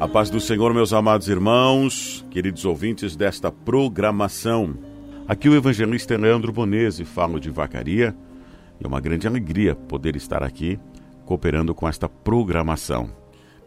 [0.00, 4.78] A paz do Senhor, meus amados irmãos, queridos ouvintes desta programação.
[5.26, 8.14] Aqui o evangelista Leandro Bonese fala de vacaria
[8.80, 10.78] e é uma grande alegria poder estar aqui
[11.26, 13.10] cooperando com esta programação.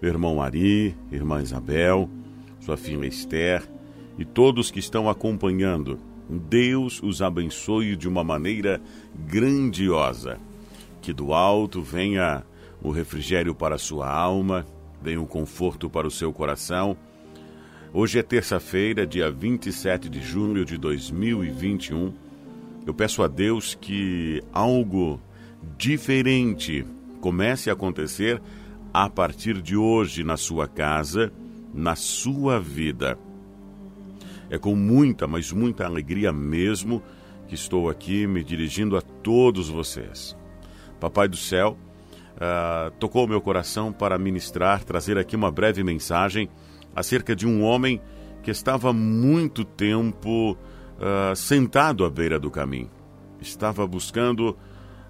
[0.01, 2.09] Meu irmão Ari, irmã Isabel,
[2.61, 3.69] sua filha Esther
[4.17, 8.79] e todos que estão acompanhando, Deus os abençoe de uma maneira
[9.27, 10.39] grandiosa.
[11.01, 12.41] Que do alto venha
[12.81, 14.65] o refrigério para a sua alma
[15.01, 16.95] venha um conforto para o seu coração.
[17.93, 22.13] Hoje é terça-feira, dia 27 de junho de 2021.
[22.85, 25.19] Eu peço a Deus que algo
[25.77, 26.85] diferente
[27.19, 28.41] comece a acontecer
[28.93, 31.31] a partir de hoje na sua casa,
[31.73, 33.17] na sua vida.
[34.49, 37.01] É com muita, mas muita alegria mesmo
[37.47, 40.35] que estou aqui me dirigindo a todos vocês.
[40.99, 41.77] Papai do céu,
[42.35, 46.49] uh, tocou meu coração para ministrar, trazer aqui uma breve mensagem
[46.95, 48.01] acerca de um homem
[48.43, 52.89] que estava muito tempo uh, sentado à beira do caminho.
[53.39, 54.57] Estava buscando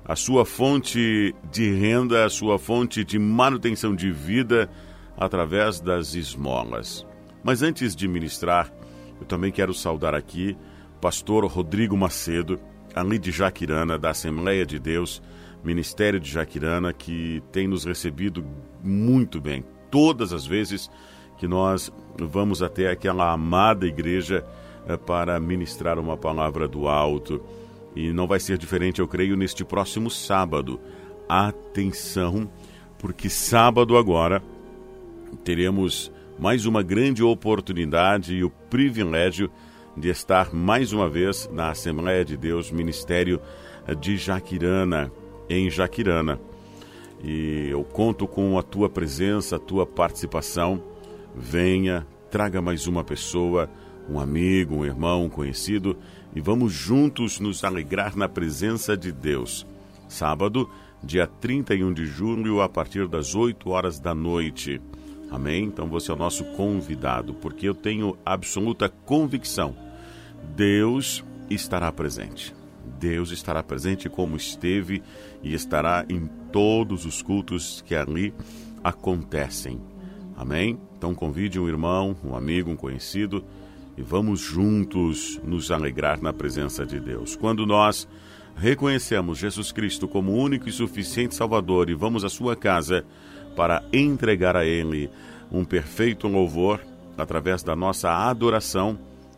[0.05, 4.69] a sua fonte de renda, a sua fonte de manutenção de vida
[5.17, 7.05] através das esmolas.
[7.43, 8.71] Mas antes de ministrar,
[9.19, 10.57] eu também quero saudar aqui
[10.97, 12.59] o pastor Rodrigo Macedo,
[12.93, 15.21] ali de Jaquirana, da Assembleia de Deus,
[15.63, 18.43] Ministério de Jaquirana, que tem nos recebido
[18.83, 19.63] muito bem.
[19.89, 20.89] Todas as vezes
[21.37, 24.45] que nós vamos até aquela amada igreja
[24.87, 27.43] eh, para ministrar uma palavra do alto.
[27.95, 30.79] E não vai ser diferente, eu creio, neste próximo sábado.
[31.27, 32.49] Atenção,
[32.97, 34.41] porque sábado agora
[35.43, 39.49] teremos mais uma grande oportunidade e o privilégio
[39.95, 43.39] de estar mais uma vez na Assembleia de Deus, Ministério
[43.99, 45.11] de Jaquirana
[45.51, 46.39] em Jaquirana.
[47.23, 50.81] E eu conto com a tua presença, a tua participação.
[51.35, 53.69] Venha, traga mais uma pessoa,
[54.09, 55.97] um amigo, um irmão, um conhecido,
[56.35, 59.67] e vamos juntos nos alegrar na presença de Deus.
[60.07, 60.69] Sábado,
[61.03, 64.81] dia 31 de julho, a partir das 8 horas da noite.
[65.29, 65.65] Amém?
[65.65, 69.75] Então você é o nosso convidado, porque eu tenho absoluta convicção.
[70.55, 72.60] Deus estará presente.
[73.01, 75.01] Deus estará presente como esteve
[75.41, 78.31] e estará em todos os cultos que ali
[78.83, 79.81] acontecem.
[80.37, 80.77] Amém?
[80.95, 83.43] Então convide um irmão, um amigo, um conhecido
[83.97, 87.35] e vamos juntos nos alegrar na presença de Deus.
[87.35, 88.07] Quando nós
[88.55, 93.03] reconhecemos Jesus Cristo como único e suficiente Salvador e vamos à sua casa
[93.55, 95.09] para entregar a Ele
[95.51, 96.79] um perfeito louvor
[97.17, 98.97] através da nossa adoração,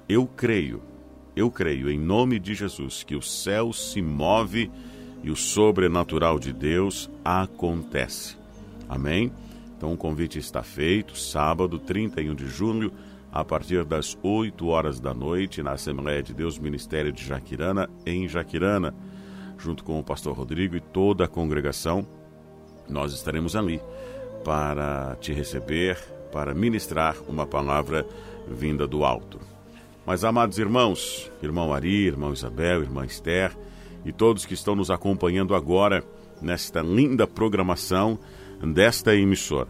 [0.10, 0.93] eu creio
[1.36, 4.70] eu creio, em nome de Jesus, que o céu se move
[5.24, 8.38] e o sobrenatural de Deus acontece.
[8.88, 9.32] Amém?
[9.76, 12.92] Então o convite está feito, sábado 31 de julho,
[13.32, 18.28] a partir das 8 horas da noite, na Assembleia de Deus Ministério de Jaquirana, em
[18.28, 18.94] Jaquirana,
[19.58, 22.06] junto com o pastor Rodrigo e toda a congregação.
[22.88, 23.82] Nós estaremos ali
[24.44, 25.98] para te receber,
[26.32, 28.06] para ministrar uma palavra
[28.48, 29.40] vinda do alto.
[30.06, 33.56] Mas, amados irmãos, irmão Ari, irmão Isabel, irmã Esther
[34.04, 36.04] e todos que estão nos acompanhando agora
[36.42, 38.20] nesta linda programação
[38.74, 39.70] desta emissora,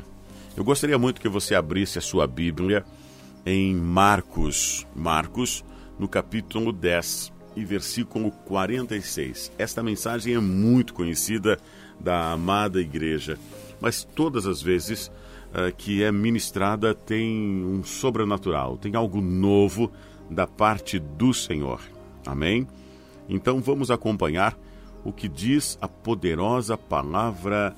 [0.58, 2.84] eu gostaria muito que você abrisse a sua Bíblia
[3.46, 5.64] em Marcos, Marcos,
[6.00, 9.52] no capítulo 10 e versículo 46.
[9.58, 11.60] Esta mensagem é muito conhecida
[12.00, 13.38] da amada igreja,
[13.80, 15.12] mas todas as vezes
[15.78, 19.91] que é ministrada tem um sobrenatural, tem algo novo
[20.30, 21.80] da parte do Senhor.
[22.25, 22.68] Amém?
[23.30, 24.58] Então vamos acompanhar
[25.03, 27.75] o que diz a poderosa palavra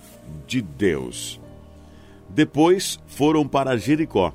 [0.47, 1.39] de Deus.
[2.29, 4.33] Depois foram para Jericó.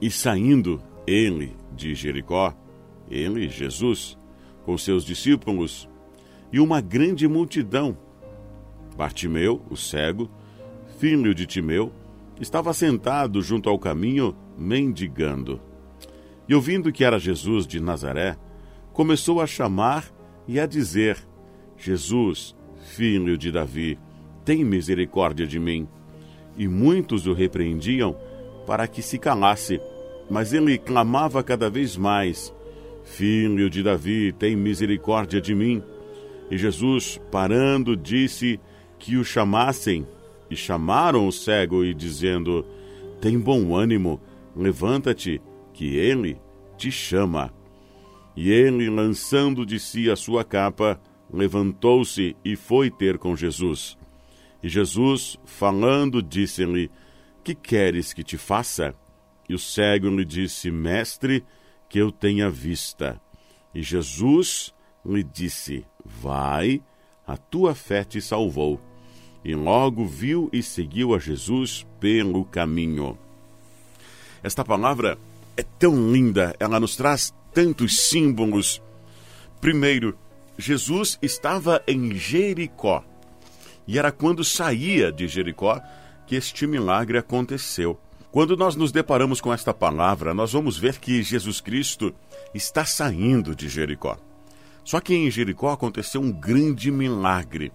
[0.00, 2.54] E saindo ele de Jericó,
[3.10, 4.18] ele, Jesus,
[4.64, 5.88] com seus discípulos
[6.52, 7.96] e uma grande multidão,
[8.96, 10.30] Bartimeu, o cego,
[10.98, 11.92] filho de Timeu,
[12.40, 15.60] estava sentado junto ao caminho, mendigando.
[16.48, 18.36] E ouvindo que era Jesus de Nazaré,
[18.92, 20.12] começou a chamar
[20.46, 21.18] e a dizer:
[21.76, 22.54] Jesus,
[22.94, 23.98] filho de Davi,
[24.44, 25.88] tem misericórdia de mim.
[26.56, 28.16] E muitos o repreendiam
[28.66, 29.80] para que se calasse,
[30.30, 32.54] mas ele clamava cada vez mais:
[33.04, 35.82] Filho de Davi, tem misericórdia de mim.
[36.50, 38.58] E Jesus, parando, disse
[38.98, 40.06] que o chamassem.
[40.50, 42.64] E chamaram o cego e dizendo:
[43.20, 44.20] Tem bom ânimo,
[44.54, 45.40] levanta-te
[45.72, 46.40] que ele
[46.76, 47.52] te chama.
[48.36, 51.00] E ele, lançando de si a sua capa,
[51.32, 53.96] levantou-se e foi ter com Jesus.
[54.62, 56.90] E Jesus, falando, disse-lhe:
[57.42, 58.94] Que queres que te faça?
[59.48, 61.44] E o cego lhe disse: Mestre,
[61.88, 63.20] que eu tenha vista.
[63.74, 64.74] E Jesus
[65.04, 66.82] lhe disse: Vai,
[67.26, 68.80] a tua fé te salvou.
[69.44, 73.18] E logo viu e seguiu a Jesus pelo caminho.
[74.42, 75.18] Esta palavra
[75.56, 78.80] é tão linda, ela nos traz tantos símbolos.
[79.60, 80.16] Primeiro,
[80.58, 83.04] Jesus estava em Jericó.
[83.86, 85.80] E era quando saía de Jericó
[86.26, 87.98] que este milagre aconteceu.
[88.30, 92.14] Quando nós nos deparamos com esta palavra, nós vamos ver que Jesus Cristo
[92.52, 94.18] está saindo de Jericó.
[94.82, 97.72] Só que em Jericó aconteceu um grande milagre.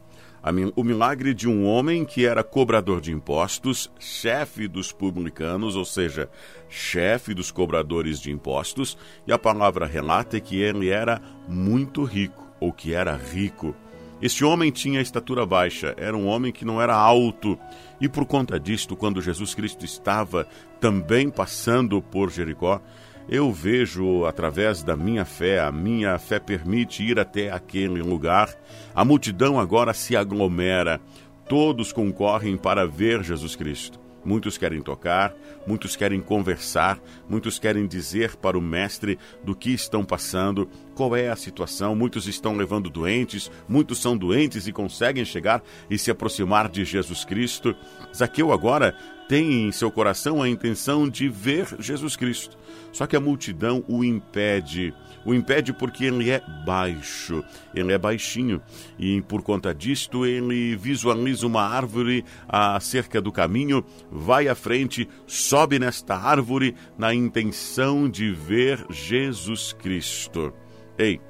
[0.76, 6.30] O milagre de um homem que era cobrador de impostos, chefe dos publicanos, ou seja,
[6.70, 8.98] chefe dos cobradores de impostos,
[9.28, 13.76] e a palavra relata que ele era muito rico, ou que era rico.
[14.22, 17.58] Este homem tinha estatura baixa, era um homem que não era alto,
[18.00, 20.48] e por conta disto, quando Jesus Cristo estava
[20.80, 22.82] também passando por Jericó,
[23.30, 28.50] eu vejo através da minha fé, a minha fé permite ir até aquele lugar.
[28.96, 31.00] A multidão agora se aglomera,
[31.48, 34.09] todos concorrem para ver Jesus Cristo.
[34.24, 35.34] Muitos querem tocar,
[35.66, 41.30] muitos querem conversar, muitos querem dizer para o Mestre do que estão passando, qual é
[41.30, 41.96] a situação.
[41.96, 47.24] Muitos estão levando doentes, muitos são doentes e conseguem chegar e se aproximar de Jesus
[47.24, 47.76] Cristo.
[48.16, 48.96] Zaqueu agora
[49.30, 52.58] tem em seu coração a intenção de ver Jesus Cristo.
[52.92, 54.94] Só que a multidão o impede.
[55.30, 57.44] O impede porque ele é baixo,
[57.76, 58.60] ele é baixinho.
[58.98, 65.78] E por conta disto, ele visualiza uma árvore acerca do caminho, vai à frente, sobe
[65.78, 70.52] nesta árvore na intenção de ver Jesus Cristo.
[70.98, 71.22] Ei,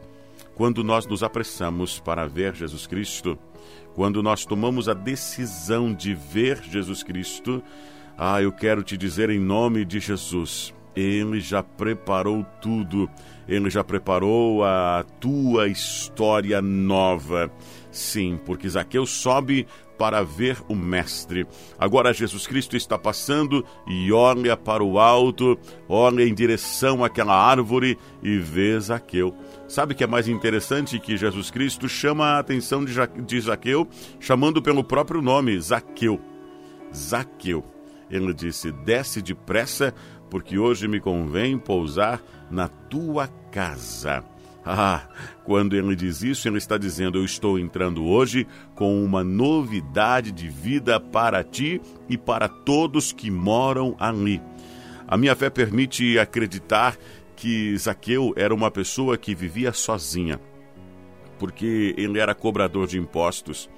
[0.55, 3.37] quando nós nos apressamos para ver Jesus Cristo,
[3.95, 7.61] quando nós tomamos a decisão de ver Jesus Cristo,
[8.17, 13.09] ah, eu quero te dizer em nome de Jesus, ele já preparou tudo,
[13.47, 17.51] ele já preparou a tua história nova.
[17.91, 19.65] Sim, porque Zaqueu sobe
[19.97, 21.45] para ver o Mestre.
[21.77, 25.59] Agora Jesus Cristo está passando e olha para o alto,
[25.89, 29.35] olha em direção àquela árvore e vê Zaqueu.
[29.67, 33.87] Sabe que é mais interessante que Jesus Cristo chama a atenção de Zaqueu,
[34.19, 36.19] chamando pelo próprio nome, Zaqueu.
[36.95, 37.63] Zaqueu.
[38.09, 39.93] Ele disse: Desce depressa,
[40.29, 44.23] porque hoje me convém pousar na tua casa.
[44.65, 45.07] Ah,
[45.45, 48.45] quando ele diz isso, ele está dizendo: Eu estou entrando hoje
[48.75, 54.41] com uma novidade de vida para ti e para todos que moram ali.
[55.07, 56.95] A minha fé permite acreditar
[57.35, 60.39] que Zaqueu era uma pessoa que vivia sozinha,
[61.39, 63.69] porque ele era cobrador de impostos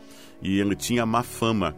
[0.41, 1.75] e ele tinha má fama.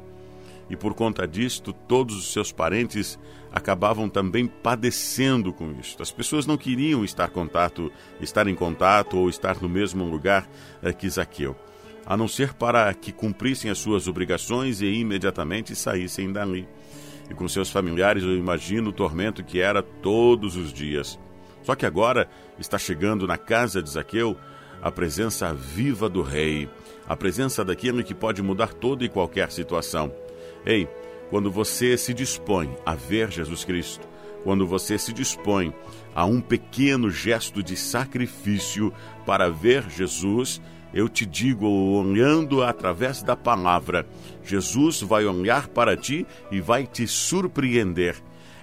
[0.74, 3.20] E por conta disto, todos os seus parentes
[3.52, 6.02] acabavam também padecendo com isso.
[6.02, 10.50] As pessoas não queriam estar, contato, estar em contato ou estar no mesmo lugar
[10.81, 11.56] eh, que Zaqueu,
[12.04, 16.68] a não ser para que cumprissem as suas obrigações e imediatamente saíssem dali.
[17.30, 21.20] E com seus familiares, eu imagino o tormento que era todos os dias.
[21.62, 22.28] Só que agora
[22.58, 24.36] está chegando na casa de Zaqueu
[24.81, 26.68] a presença viva do Rei,
[27.08, 30.23] a presença daquele que pode mudar toda e qualquer situação.
[30.65, 30.88] Ei,
[31.29, 34.08] quando você se dispõe a ver Jesus Cristo,
[34.43, 35.74] quando você se dispõe
[36.13, 38.93] a um pequeno gesto de sacrifício
[39.25, 40.62] para ver Jesus,
[40.93, 44.08] eu te digo, olhando através da palavra,
[44.43, 48.15] Jesus vai olhar para ti e vai te surpreender.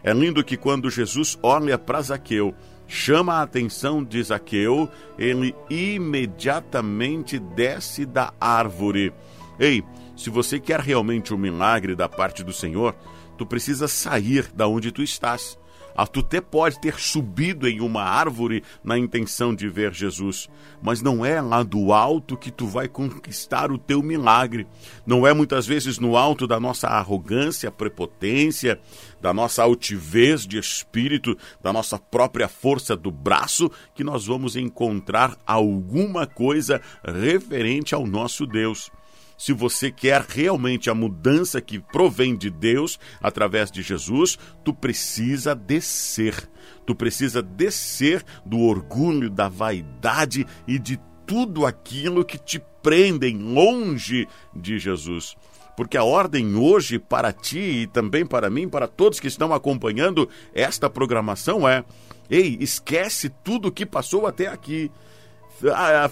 [0.03, 2.55] É lindo que quando Jesus olha para Zaqueu,
[2.87, 4.89] chama a atenção de Zaqueu,
[5.19, 9.13] ele imediatamente desce da árvore.
[9.59, 9.83] Ei,
[10.21, 12.95] se você quer realmente um milagre da parte do Senhor,
[13.39, 15.59] tu precisa sair da onde tu estás.
[15.97, 20.51] Ah, tu até pode ter subido em uma árvore na intenção de ver Jesus,
[20.83, 24.67] mas não é lá do alto que tu vai conquistar o teu milagre.
[25.07, 28.79] Não é muitas vezes no alto da nossa arrogância, prepotência,
[29.23, 35.35] da nossa altivez de espírito, da nossa própria força do braço, que nós vamos encontrar
[35.47, 38.91] alguma coisa referente ao nosso Deus
[39.41, 45.55] se você quer realmente a mudança que provém de Deus através de Jesus, tu precisa
[45.55, 46.47] descer.
[46.85, 54.29] Tu precisa descer do orgulho, da vaidade e de tudo aquilo que te prendem longe
[54.55, 55.35] de Jesus.
[55.75, 60.29] Porque a ordem hoje para ti e também para mim, para todos que estão acompanhando
[60.53, 61.83] esta programação é:
[62.29, 64.91] ei, esquece tudo o que passou até aqui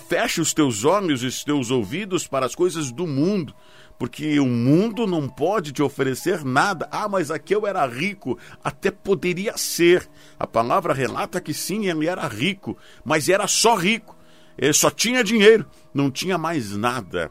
[0.08, 3.54] fecha os teus olhos e os teus ouvidos para as coisas do mundo
[3.98, 6.88] porque o mundo não pode te oferecer nada.
[6.90, 8.38] Ah, mas Zaqueu era rico.
[8.62, 10.08] Até poderia ser.
[10.38, 14.16] A palavra relata que sim, ele era rico, mas era só rico.
[14.56, 17.30] Ele só tinha dinheiro, não tinha mais nada.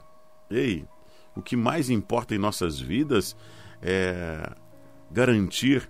[0.51, 0.85] Ei,
[1.35, 3.35] o que mais importa em nossas vidas
[3.81, 4.49] é
[5.09, 5.89] garantir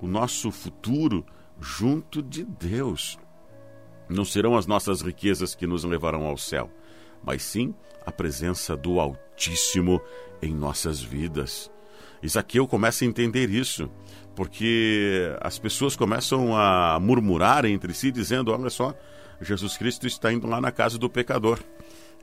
[0.00, 1.24] o nosso futuro
[1.60, 3.16] junto de Deus.
[4.08, 6.70] Não serão as nossas riquezas que nos levarão ao céu,
[7.24, 10.00] mas sim a presença do Altíssimo
[10.40, 11.70] em nossas vidas.
[12.22, 13.90] Isaqueu começa a entender isso,
[14.34, 18.94] porque as pessoas começam a murmurar entre si, dizendo: Olha só,
[19.40, 21.58] Jesus Cristo está indo lá na casa do pecador.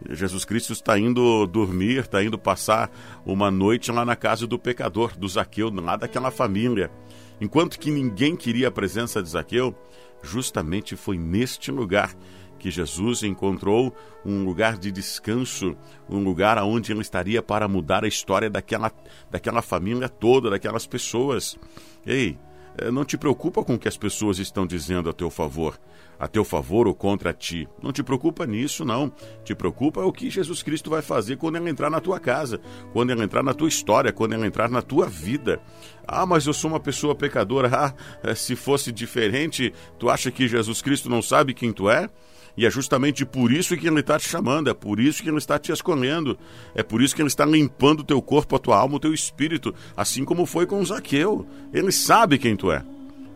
[0.10, 2.92] Jesus Cristo está indo dormir, está indo passar
[3.26, 6.92] uma noite lá na casa do pecador, do Zaqueu, lá daquela família.
[7.40, 9.76] Enquanto que ninguém queria a presença de Zaqueu,
[10.24, 12.16] justamente foi neste lugar
[12.58, 13.94] que Jesus encontrou
[14.26, 15.76] um lugar de descanso,
[16.10, 18.90] um lugar onde ele estaria para mudar a história daquela,
[19.30, 21.58] daquela família toda, daquelas pessoas.
[22.06, 22.38] Ei,
[22.78, 25.78] eh, não te preocupa com o que as pessoas estão dizendo a teu favor,
[26.20, 27.68] a teu favor ou contra ti.
[27.82, 29.12] Não te preocupa nisso, não.
[29.44, 32.60] Te preocupa o que Jesus Cristo vai fazer quando ele entrar na tua casa,
[32.92, 35.62] quando ele entrar na tua história, quando ele entrar na tua vida.
[36.08, 37.72] Ah, mas eu sou uma pessoa pecadora.
[38.24, 42.10] Ah, se fosse diferente, tu acha que Jesus Cristo não sabe quem tu é?
[42.56, 45.38] E é justamente por isso que Ele está te chamando, é por isso que Ele
[45.38, 46.38] está te escolhendo,
[46.76, 49.14] é por isso que Ele está limpando o teu corpo, a tua alma, o teu
[49.14, 51.48] espírito, assim como foi com Zaqueu.
[51.74, 52.84] Ele sabe quem tu é,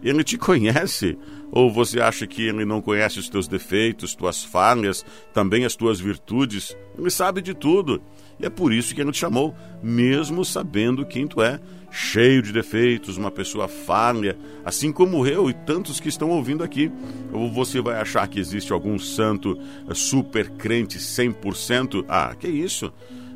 [0.03, 1.17] Ele te conhece.
[1.51, 5.99] Ou você acha que Ele não conhece os teus defeitos, tuas falhas, também as tuas
[5.99, 6.75] virtudes?
[6.97, 8.01] Ele sabe de tudo.
[8.39, 12.51] E é por isso que Ele te chamou, mesmo sabendo quem tu é cheio de
[12.51, 16.91] defeitos, uma pessoa falha, assim como eu e tantos que estão ouvindo aqui.
[17.31, 19.57] Ou você vai achar que existe algum santo
[19.89, 22.05] eh, super crente 100%?
[22.07, 22.91] Ah, que isso?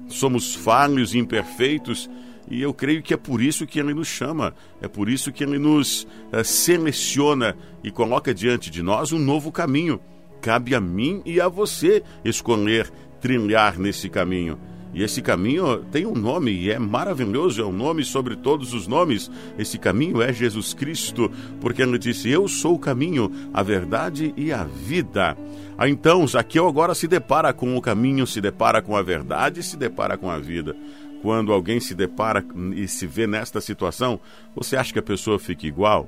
[0.07, 2.09] Somos falhos, imperfeitos,
[2.51, 5.41] e eu creio que é por isso que ele nos chama, é por isso que
[5.41, 10.01] ele nos uh, seleciona e coloca diante de nós um novo caminho.
[10.41, 12.91] Cabe a mim e a você escolher
[13.21, 14.59] trilhar nesse caminho.
[14.93, 18.85] E esse caminho tem um nome e é maravilhoso, é um nome sobre todos os
[18.85, 19.31] nomes.
[19.57, 21.31] Esse caminho é Jesus Cristo,
[21.61, 25.37] porque ele disse: Eu sou o caminho, a verdade e a vida.
[25.77, 29.77] Ah, então, Zaqueu agora se depara com o caminho, se depara com a verdade, se
[29.77, 30.75] depara com a vida.
[31.21, 32.43] Quando alguém se depara
[32.75, 34.19] e se vê nesta situação,
[34.55, 36.07] você acha que a pessoa fica igual?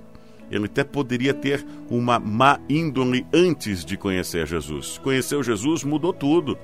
[0.51, 4.97] Ele até poderia ter uma má índole antes de conhecer Jesus.
[4.97, 6.57] Conheceu Jesus, mudou tudo.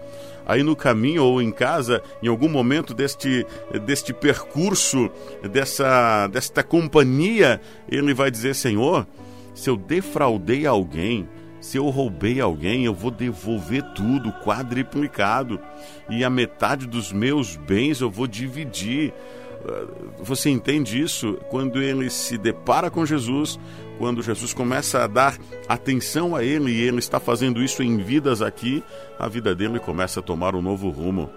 [0.45, 3.45] Aí no caminho ou em casa, em algum momento deste,
[3.85, 5.09] deste percurso,
[5.51, 9.07] dessa, desta companhia, ele vai dizer: Senhor,
[9.53, 11.27] se eu defraudei alguém,
[11.61, 15.59] se eu roubei alguém, eu vou devolver tudo quadriplicado.
[16.09, 19.13] E a metade dos meus bens eu vou dividir.
[19.67, 19.85] Ah,
[20.19, 23.59] você entende isso quando ele se depara com Jesus,
[23.97, 25.37] quando Jesus começa a dar
[25.67, 28.81] atenção a ele e ele está fazendo isso em vidas aqui,
[29.17, 31.29] a vida dele começa a tomar um novo rumo.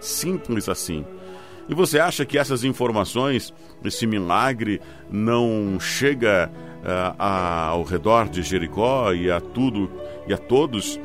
[0.00, 1.04] Simples assim.
[1.68, 3.52] E você acha que essas informações,
[3.84, 4.80] esse milagre,
[5.10, 6.50] não chega
[6.82, 9.90] uh, a, ao redor de Jericó e a tudo
[10.26, 10.98] e a todos?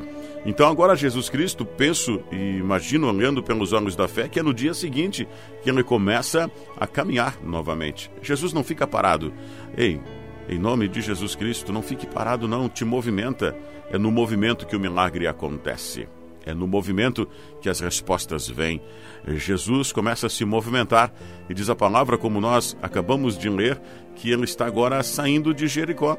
[0.45, 4.53] Então agora Jesus Cristo, penso e imagino olhando pelos olhos da fé, que é no
[4.53, 5.27] dia seguinte
[5.61, 8.11] que ele começa a caminhar novamente.
[8.21, 9.33] Jesus não fica parado.
[9.77, 10.01] Ei,
[10.49, 13.55] em nome de Jesus Cristo, não fique parado não, te movimenta.
[13.89, 16.07] É no movimento que o milagre acontece.
[16.45, 17.27] É no movimento
[17.61, 18.81] que as respostas vêm.
[19.27, 21.13] Jesus começa a se movimentar
[21.49, 23.79] e diz a palavra, como nós acabamos de ler,
[24.15, 26.17] que ele está agora saindo de Jericó.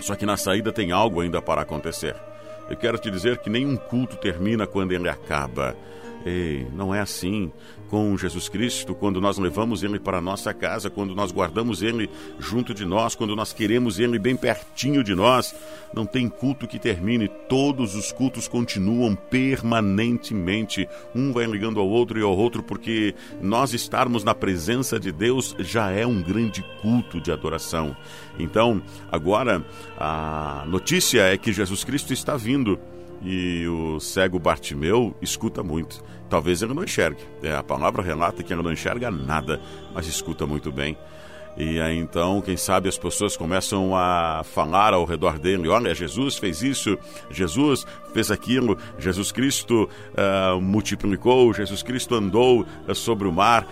[0.00, 2.14] Só que na saída tem algo ainda para acontecer.
[2.68, 5.76] Eu quero te dizer que nenhum culto termina quando ele acaba.
[6.24, 7.50] Ei, não é assim
[7.92, 12.08] com Jesus Cristo, quando nós levamos Ele para a nossa casa, quando nós guardamos Ele
[12.38, 15.54] junto de nós, quando nós queremos Ele bem pertinho de nós.
[15.92, 20.88] Não tem culto que termine, todos os cultos continuam permanentemente.
[21.14, 25.54] Um vai ligando ao outro e ao outro, porque nós estarmos na presença de Deus
[25.58, 27.94] já é um grande culto de adoração.
[28.38, 29.62] Então, agora,
[29.98, 32.78] a notícia é que Jesus Cristo está vindo
[33.24, 36.02] e o cego Bartimeu escuta muito.
[36.28, 37.22] Talvez ele não enxergue.
[37.42, 39.60] É, a palavra relata que ele não enxerga nada,
[39.94, 40.96] mas escuta muito bem.
[41.56, 46.38] E aí então, quem sabe as pessoas começam a falar ao redor dele: olha, Jesus
[46.38, 46.98] fez isso,
[47.30, 53.66] Jesus fez aquilo, Jesus Cristo uh, multiplicou, Jesus Cristo andou uh, sobre o mar.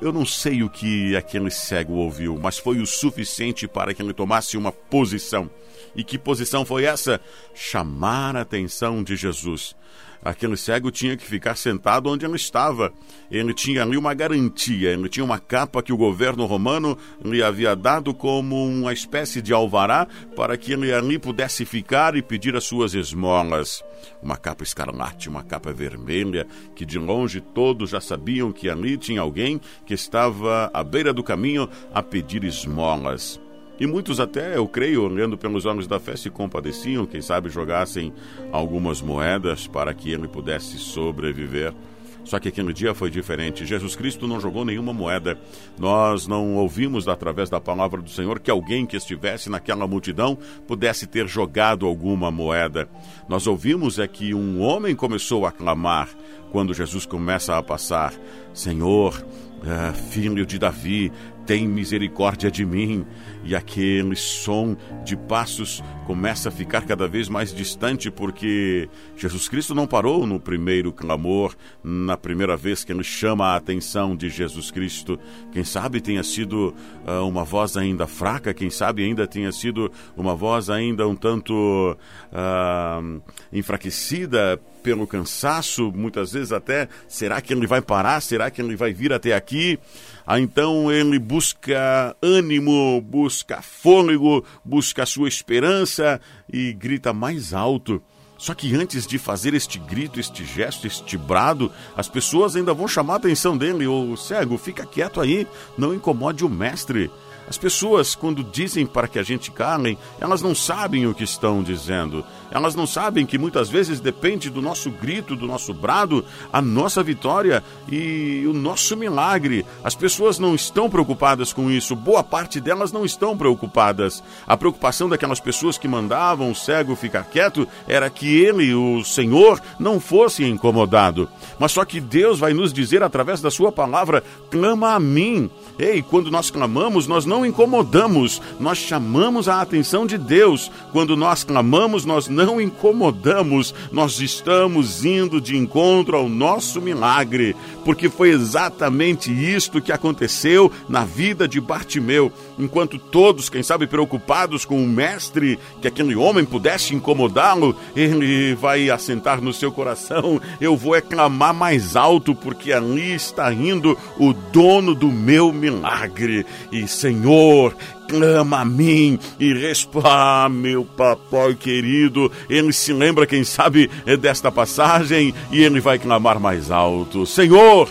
[0.00, 4.12] Eu, não sei o que aquele cego ouviu, mas foi o suficiente para que ele
[4.12, 5.50] tomasse uma posição.
[5.94, 7.20] E que posição foi essa?
[7.54, 9.74] Chamar a atenção de Jesus
[10.22, 12.92] aquele cego tinha que ficar sentado onde ele estava.
[13.30, 17.74] Ele tinha ali uma garantia, ele tinha uma capa que o governo romano lhe havia
[17.74, 22.64] dado como uma espécie de alvará para que ele ali pudesse ficar e pedir as
[22.64, 23.82] suas esmolas.
[24.22, 29.20] Uma capa escarlate, uma capa vermelha, que de longe todos já sabiam que ali tinha
[29.20, 33.41] alguém que estava à beira do caminho a pedir esmolas.
[33.82, 38.12] E muitos até, eu creio, olhando pelos olhos da fé, se compadeciam, quem sabe jogassem
[38.52, 41.74] algumas moedas para que ele pudesse sobreviver.
[42.22, 43.66] Só que aquele dia foi diferente.
[43.66, 45.36] Jesus Cristo não jogou nenhuma moeda.
[45.76, 51.04] Nós não ouvimos através da palavra do Senhor que alguém que estivesse naquela multidão pudesse
[51.08, 52.88] ter jogado alguma moeda.
[53.28, 56.08] Nós ouvimos é que um homem começou a clamar
[56.52, 58.14] quando Jesus começa a passar:
[58.54, 59.20] Senhor,
[59.64, 61.12] ah, filho de Davi,
[61.46, 63.04] tem misericórdia de mim.
[63.44, 69.74] E aquele som de passos começa a ficar cada vez mais distante, porque Jesus Cristo
[69.74, 74.70] não parou no primeiro clamor, na primeira vez que ele chama a atenção de Jesus
[74.70, 75.18] Cristo.
[75.50, 76.74] Quem sabe tenha sido
[77.06, 81.96] uh, uma voz ainda fraca, quem sabe ainda tenha sido uma voz ainda um tanto
[82.32, 83.22] uh,
[83.52, 88.20] enfraquecida pelo cansaço, muitas vezes até, será que ele vai parar?
[88.20, 89.78] Será que ele vai vir até aqui?
[90.26, 96.20] Ah, então ele busca ânimo, busca fôlego, busca sua esperança
[96.52, 98.02] e grita mais alto.
[98.42, 102.88] Só que antes de fazer este grito, este gesto, este brado, as pessoas ainda vão
[102.88, 103.86] chamar a atenção dele.
[103.86, 105.46] Ô cego, fica quieto aí,
[105.78, 107.08] não incomode o mestre.
[107.52, 111.62] As pessoas, quando dizem para que a gente cale, elas não sabem o que estão
[111.62, 112.24] dizendo.
[112.50, 117.02] Elas não sabem que muitas vezes depende do nosso grito, do nosso brado, a nossa
[117.02, 119.66] vitória e o nosso milagre.
[119.84, 121.94] As pessoas não estão preocupadas com isso.
[121.94, 124.22] Boa parte delas não estão preocupadas.
[124.46, 129.60] A preocupação daquelas pessoas que mandavam o cego ficar quieto era que ele, o Senhor,
[129.78, 131.28] não fosse incomodado.
[131.58, 135.50] Mas só que Deus vai nos dizer através da sua palavra: clama a mim.
[135.78, 140.70] Ei, quando nós clamamos, nós não incomodamos, nós chamamos a atenção de Deus.
[140.92, 148.08] Quando nós clamamos, nós não incomodamos, nós estamos indo de encontro ao nosso milagre, porque
[148.08, 152.32] foi exatamente isto que aconteceu na vida de Bartimeu.
[152.58, 158.90] Enquanto todos, quem sabe, preocupados com o mestre, que aquele homem pudesse incomodá-lo, ele vai
[158.90, 164.94] assentar no seu coração: eu vou clamar mais alto, porque ali está indo o dono
[164.94, 166.44] do meu milagre.
[166.70, 167.74] E Senhor,
[168.08, 170.08] clama a mim e responda,
[170.44, 172.30] ah, meu papai querido.
[172.48, 177.88] Ele se lembra, quem sabe, é desta passagem e ele vai clamar mais alto: Senhor,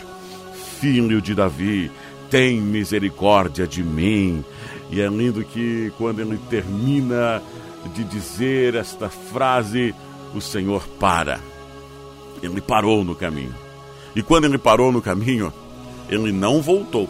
[0.79, 1.91] filho de Davi,
[2.29, 4.43] tem misericórdia de mim.
[4.91, 7.41] E é lindo que quando ele termina
[7.95, 9.95] de dizer esta frase,
[10.35, 11.39] o Senhor para.
[12.43, 13.55] Ele parou no caminho.
[14.15, 15.53] E quando ele parou no caminho,
[16.09, 17.09] ele não voltou.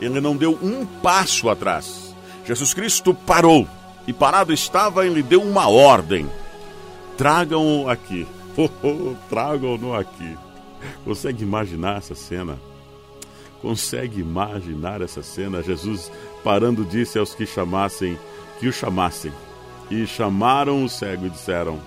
[0.00, 2.14] Ele não deu um passo atrás.
[2.44, 3.68] Jesus Cristo parou.
[4.06, 6.26] E parado estava, ele deu uma ordem:
[7.16, 8.26] tragam-o aqui.
[8.58, 10.34] Oh, oh, tragam-no aqui.
[11.04, 12.58] Consegue imaginar essa cena?
[13.60, 15.62] Consegue imaginar essa cena?
[15.62, 16.10] Jesus
[16.46, 18.16] parando disse aos que chamassem,
[18.60, 19.32] que o chamassem.
[19.90, 21.80] E chamaram o cego e disseram: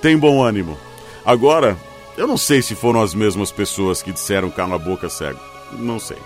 [0.00, 0.78] Tem bom ânimo.
[1.26, 1.76] Agora,
[2.16, 5.40] eu não sei se foram as mesmas pessoas que disseram cala a boca cego.
[5.72, 6.18] Não sei.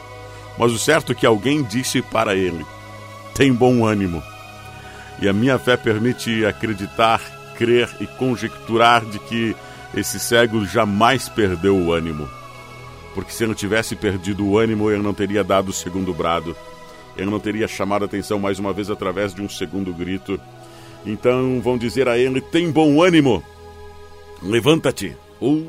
[0.59, 2.67] Mas o certo é que alguém disse para ele:
[3.35, 4.23] Tem bom ânimo.
[5.23, 7.19] E a minha fé permite acreditar,
[7.57, 9.57] crer e conjecturar de que
[9.97, 12.29] esse cego jamais perdeu o ânimo.
[13.15, 16.55] Porque se ele tivesse perdido o ânimo, ele não teria dado o segundo brado.
[17.17, 20.41] Ele não teria chamado atenção mais uma vez através de um segundo grito.
[21.07, 23.43] Então vão dizer a ele: tem bom ânimo,
[24.43, 25.17] levanta-te.
[25.41, 25.67] Uh,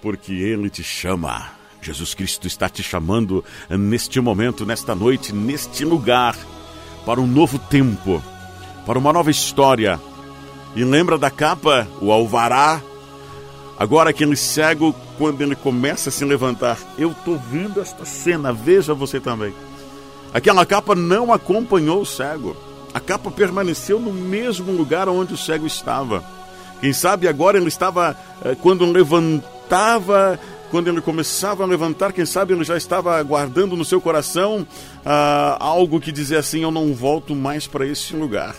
[0.00, 1.52] porque ele te chama.
[1.80, 6.36] Jesus Cristo está te chamando neste momento, nesta noite, neste lugar,
[7.04, 8.22] para um novo tempo,
[8.86, 10.00] para uma nova história.
[10.76, 12.80] E lembra da capa, o alvará?
[13.78, 18.94] Agora aquele cego, quando ele começa a se levantar, eu estou vendo esta cena, veja
[18.94, 19.52] você também.
[20.32, 22.56] Aquela capa não acompanhou o cego.
[22.94, 26.24] A capa permaneceu no mesmo lugar onde o cego estava.
[26.80, 30.38] Quem sabe agora ele estava, eh, quando levantava,
[30.70, 34.66] quando ele começava a levantar, quem sabe ele já estava guardando no seu coração
[35.04, 38.56] ah, algo que dizia assim: Eu não volto mais para este lugar.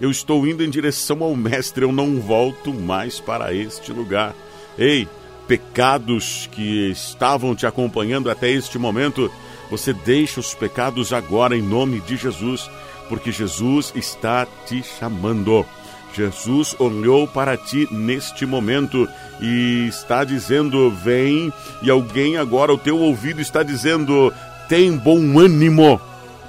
[0.00, 4.34] Eu estou indo em direção ao Mestre, eu não volto mais para este lugar.
[4.76, 5.06] Ei,
[5.46, 9.30] pecados que estavam te acompanhando até este momento,
[9.76, 12.70] você deixa os pecados agora em nome de Jesus,
[13.08, 15.66] porque Jesus está te chamando.
[16.14, 19.08] Jesus olhou para ti neste momento
[19.40, 24.32] e está dizendo: Vem, e alguém agora, o teu ouvido está dizendo:
[24.68, 26.00] Tem bom ânimo,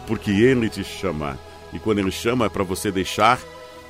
[0.05, 1.35] porque Ele te chama.
[1.73, 3.39] E quando Ele chama é para você deixar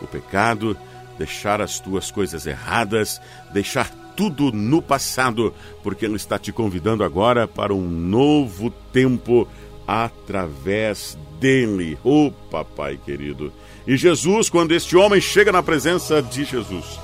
[0.01, 0.77] o pecado,
[1.17, 3.21] deixar as tuas coisas erradas,
[3.51, 9.47] deixar tudo no passado, porque Ele está te convidando agora para um novo tempo
[9.88, 11.97] através dele.
[12.04, 13.51] Ô oh, papai querido.
[13.86, 16.99] E Jesus, quando este homem chega na presença de Jesus,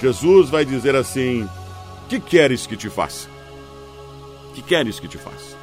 [0.00, 1.48] Jesus vai dizer assim:
[2.08, 3.28] Que queres que te faça?
[4.54, 5.56] Que queres que te faça?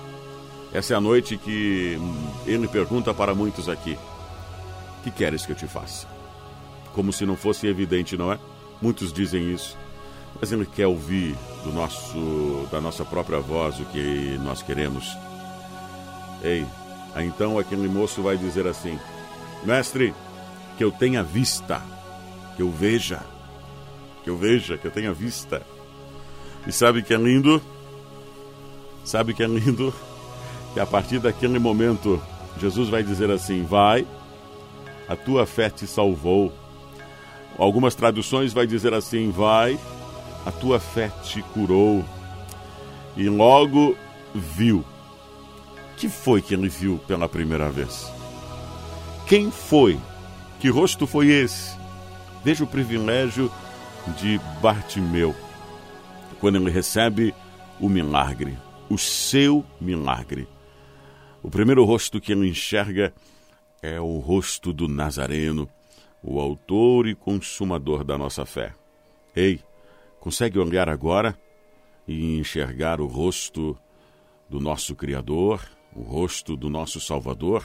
[0.73, 1.97] Essa é a noite que
[2.45, 3.97] ele pergunta para muitos aqui:
[5.03, 6.07] Que queres que eu te faça?
[6.93, 8.39] Como se não fosse evidente, não é?
[8.81, 9.77] Muitos dizem isso,
[10.39, 15.17] mas ele quer ouvir do nosso, da nossa própria voz o que nós queremos.
[16.43, 16.65] Ei,
[17.17, 18.97] então aquele moço vai dizer assim:
[19.63, 20.13] Mestre,
[20.77, 21.81] que eu tenha vista,
[22.55, 23.21] que eu veja,
[24.23, 25.61] que eu veja, que eu tenha vista.
[26.65, 27.61] E sabe que é lindo?
[29.03, 29.93] Sabe que é lindo?
[30.73, 32.21] Que a partir daquele momento,
[32.57, 34.07] Jesus vai dizer assim: Vai,
[35.07, 36.53] a tua fé te salvou.
[37.57, 39.77] Algumas traduções vai dizer assim: Vai,
[40.45, 42.03] a tua fé te curou.
[43.15, 43.95] E logo
[44.33, 44.83] viu.
[45.97, 48.11] Que foi que ele viu pela primeira vez?
[49.27, 49.99] Quem foi
[50.59, 51.77] que rosto foi esse?
[52.43, 53.51] Veja o privilégio
[54.17, 55.35] de Bartimeu,
[56.39, 57.33] quando ele recebe
[57.79, 58.57] o milagre,
[58.89, 60.47] o seu milagre.
[61.43, 63.13] O primeiro rosto que ele enxerga
[63.81, 65.69] é o rosto do Nazareno,
[66.23, 68.73] o autor e consumador da nossa fé.
[69.35, 69.61] Ei,
[70.19, 71.37] consegue olhar agora
[72.07, 73.77] e enxergar o rosto
[74.49, 75.61] do nosso Criador,
[75.95, 77.63] o rosto do nosso Salvador?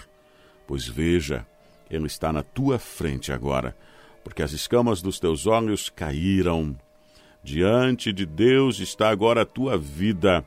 [0.66, 1.46] Pois veja,
[1.90, 3.76] ele está na tua frente agora,
[4.22, 6.76] porque as escamas dos teus olhos caíram.
[7.42, 10.44] Diante de Deus está agora a tua vida.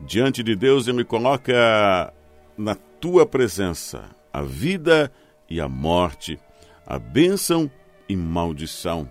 [0.00, 2.12] Diante de Deus, Ele coloca
[2.56, 5.12] na tua presença a vida
[5.48, 6.38] e a morte,
[6.86, 7.70] a bênção
[8.08, 9.08] e maldição.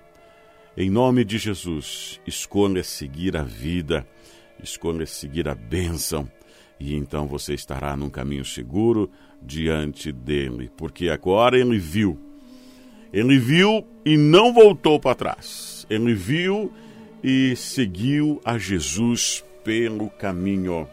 [0.80, 4.08] Em nome de Jesus, escolha seguir a vida,
[4.62, 6.32] escolha seguir a bênção,
[6.80, 9.10] e então você estará num caminho seguro,
[9.42, 12.20] diante dele, porque agora ele viu.
[13.12, 15.88] Ele viu e não voltou para trás.
[15.90, 16.72] Ele viu
[17.24, 20.88] e seguiu a Jesus pelo caminho.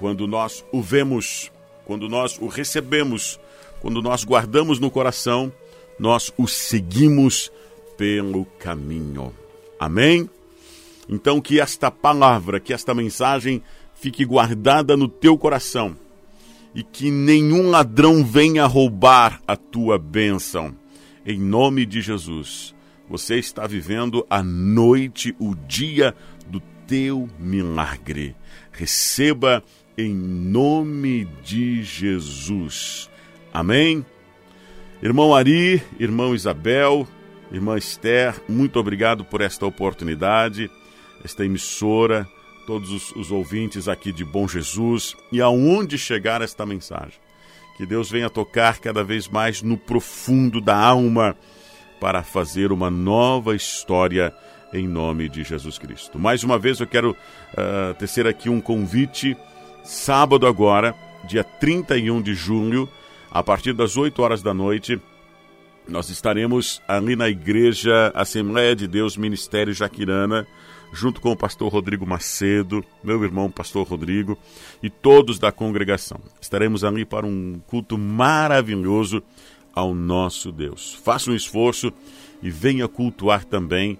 [0.00, 1.48] Quando nós o vemos,
[1.84, 3.38] quando nós o recebemos,
[3.80, 5.52] quando nós guardamos no coração,
[5.96, 7.52] nós o seguimos
[7.96, 9.32] pelo caminho.
[9.78, 10.28] Amém?
[11.08, 13.62] Então que esta palavra, que esta mensagem
[13.94, 15.96] fique guardada no teu coração
[16.74, 20.74] e que nenhum ladrão venha roubar a tua bênção.
[21.24, 22.74] Em nome de Jesus,
[23.08, 26.14] você está vivendo a noite, o dia
[26.48, 28.34] do teu milagre.
[28.72, 29.62] Receba
[29.96, 33.10] em nome de Jesus.
[33.52, 34.04] Amém?
[35.02, 37.06] Irmão Ari, irmão Isabel,
[37.52, 40.70] irmã Esther, muito obrigado por esta oportunidade,
[41.24, 42.28] esta emissora
[42.66, 47.18] todos os, os ouvintes aqui de Bom Jesus e aonde chegar esta mensagem.
[47.76, 51.36] Que Deus venha tocar cada vez mais no profundo da alma
[52.00, 54.34] para fazer uma nova história
[54.72, 56.18] em nome de Jesus Cristo.
[56.18, 59.36] Mais uma vez eu quero uh, tecer aqui um convite.
[59.84, 62.88] Sábado agora, dia 31 de junho,
[63.30, 65.00] a partir das 8 horas da noite,
[65.88, 70.46] nós estaremos ali na Igreja Assembleia de Deus Ministério Jaquirana,
[70.92, 74.38] junto com o pastor Rodrigo Macedo, meu irmão pastor Rodrigo
[74.82, 76.20] e todos da congregação.
[76.40, 79.22] Estaremos ali para um culto maravilhoso
[79.74, 80.94] ao nosso Deus.
[81.02, 81.92] Faça um esforço
[82.42, 83.98] e venha cultuar também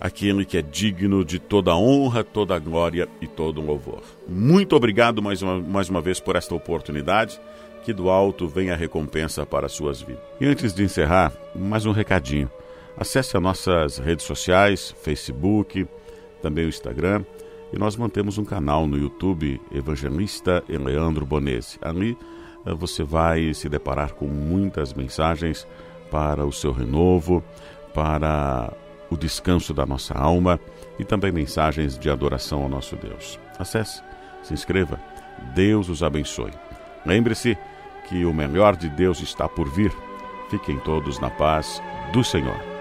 [0.00, 4.02] aquele que é digno de toda honra, toda glória e todo louvor.
[4.28, 7.40] Muito obrigado mais uma, mais uma vez por esta oportunidade.
[7.86, 10.20] Que do alto venha a recompensa para as suas vidas.
[10.40, 12.50] E antes de encerrar, mais um recadinho.
[12.96, 15.86] Acesse as nossas redes sociais, Facebook,
[16.42, 17.24] também o Instagram.
[17.72, 21.78] E nós mantemos um canal no YouTube, Evangelista Eleandro Bonese.
[21.80, 22.18] Ali
[22.66, 25.64] eh, você vai se deparar com muitas mensagens
[26.10, 27.40] para o seu renovo,
[27.94, 28.72] para
[29.08, 30.58] o descanso da nossa alma
[30.98, 33.38] e também mensagens de adoração ao nosso Deus.
[33.56, 34.02] Acesse,
[34.42, 34.98] se inscreva.
[35.54, 36.50] Deus os abençoe.
[37.06, 37.56] Lembre-se
[38.08, 39.92] que o melhor de Deus está por vir.
[40.48, 42.75] Fiquem todos na paz do Senhor.